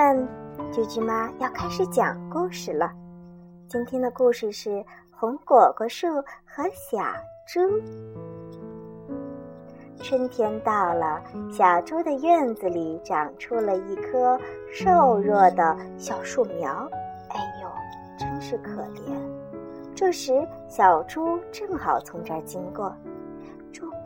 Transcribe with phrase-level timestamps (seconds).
[0.00, 0.26] 们，
[0.72, 2.90] 啾啾妈要开始讲故事了。
[3.68, 4.70] 今天的故事是
[5.10, 6.06] 《红果果树
[6.46, 6.98] 和小
[7.46, 7.60] 猪》。
[10.02, 14.40] 春天到了，小猪的院子里长出了一棵
[14.72, 16.88] 瘦弱的小树苗。
[17.28, 17.68] 哎呦，
[18.18, 19.14] 真是可怜！
[19.94, 22.90] 这时，小猪正好从这儿经过。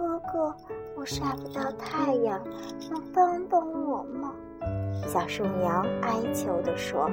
[0.00, 0.54] 哥哥，
[0.96, 2.40] 我晒不到太阳，
[2.90, 4.32] 能帮帮我吗？
[5.06, 7.06] 小树苗哀求地说：“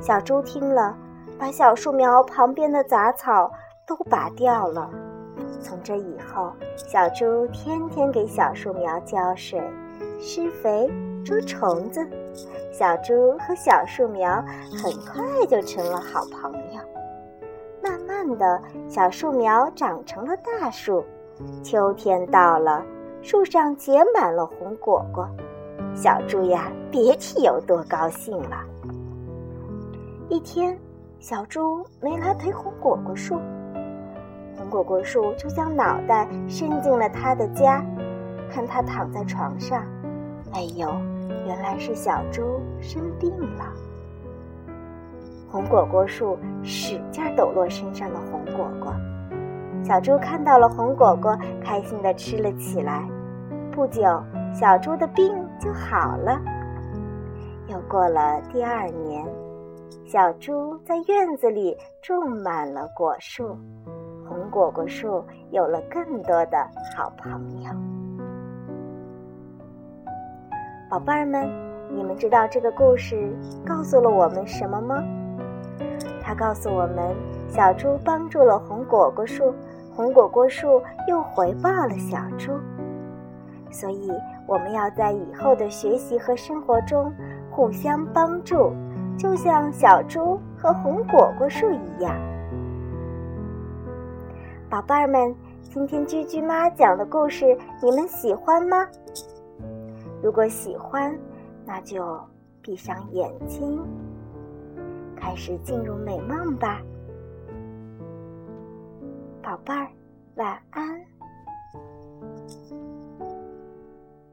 [0.00, 0.96] 小猪听了，
[1.36, 3.50] 把小树苗旁边的杂草
[3.84, 4.88] 都拔掉了。
[5.60, 9.60] 从这以后，小猪天天给小树苗浇水、
[10.20, 10.88] 施肥、
[11.24, 12.06] 捉虫子。
[12.70, 14.30] 小猪和小树苗
[14.80, 16.80] 很快就成了好朋友。
[17.82, 21.04] 慢慢的，小树苗长成了大树。
[21.62, 22.84] 秋天到了，
[23.22, 25.28] 树上结满了红果果。”
[25.94, 28.64] 小猪呀，别提有多高兴了。
[30.28, 30.78] 一天，
[31.20, 33.40] 小猪没来陪红果果树，
[34.56, 37.82] 红果果树就将脑袋伸进了他的家，
[38.50, 39.82] 看他躺在床上。
[40.52, 40.88] 哎呦，
[41.46, 43.72] 原来是小猪生病了。
[45.48, 48.92] 红果果树使劲抖落身上的红果果，
[49.86, 53.08] 小猪看到了红果果，开心的吃了起来。
[53.70, 54.02] 不久。
[54.52, 56.40] 小猪的病就好了。
[57.68, 59.22] 又过了第二年，
[60.06, 63.54] 小猪在院子里种满了果树，
[64.26, 66.56] 红果果树有了更多的
[66.96, 67.70] 好朋友。
[70.88, 71.46] 宝贝儿们，
[71.94, 73.30] 你们知道这个故事
[73.66, 75.04] 告诉了我们什么吗？
[76.22, 77.14] 它告诉我们，
[77.46, 79.54] 小猪帮助了红果果树，
[79.96, 82.52] 红果果树又回报了小猪。
[83.70, 84.12] 所以，
[84.46, 87.12] 我们要在以后的学习和生活中
[87.50, 88.72] 互相帮助，
[89.18, 92.14] 就像小猪和红果果树一样。
[94.68, 98.86] 宝贝儿们，今天居居妈讲的故事你们喜欢吗？
[100.22, 101.16] 如果喜欢，
[101.64, 102.18] 那就
[102.62, 103.80] 闭上眼睛，
[105.16, 106.80] 开始进入美梦吧。
[109.46, 109.88] 宝贝儿
[110.34, 111.00] 晚安。